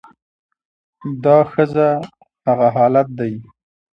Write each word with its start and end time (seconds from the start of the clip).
دا 1.23 1.37
ښځه 1.51 1.87
هغه 2.45 2.67
حالت 2.75 3.07
دى 3.19 3.33